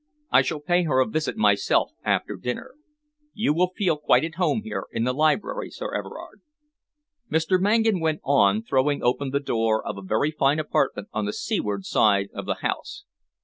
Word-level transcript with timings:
I 0.31 0.41
shall 0.41 0.59
pay 0.59 0.85
her 0.85 0.99
a 0.99 1.05
visit 1.05 1.37
myself 1.37 1.91
after 2.03 2.35
dinner. 2.35 2.73
You 3.35 3.53
will 3.53 3.69
feel 3.75 3.97
quite 3.97 4.23
at 4.25 4.33
home 4.33 4.61
here 4.63 4.85
in 4.91 5.03
the 5.03 5.13
library, 5.13 5.69
Sir 5.69 5.93
Everard," 5.93 6.41
Mr. 7.31 7.61
Mangan 7.61 7.99
went 7.99 8.19
on, 8.23 8.63
throwing 8.63 9.03
open 9.03 9.29
the 9.29 9.39
door 9.39 9.85
of 9.85 9.99
a 9.99 10.01
very 10.01 10.31
fine 10.31 10.57
apartment 10.57 11.09
on 11.13 11.25
the 11.25 11.33
seaward 11.33 11.85
side 11.85 12.29
of 12.33 12.47
the 12.47 12.55
house. 12.65 13.03